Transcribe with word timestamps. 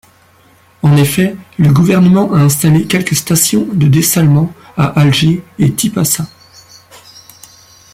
En 0.81 0.97
effet, 0.97 1.35
le 1.59 1.71
gouvernement 1.71 2.33
a 2.33 2.39
installé 2.39 2.87
quelques 2.87 3.13
stations 3.15 3.67
de 3.71 3.85
dessalement 3.87 4.51
à 4.75 4.99
Alger 4.99 5.43
et 5.59 5.73
Tipasa. 5.75 6.25